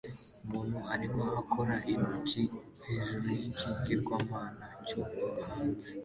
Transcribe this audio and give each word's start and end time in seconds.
Umuntu 0.45 0.77
arimo 0.93 1.25
akora 1.41 1.75
intoki 1.93 2.43
hejuru 2.85 3.27
yikigirwamana 3.39 4.65
cyo 4.87 5.01
hanze 5.47 5.89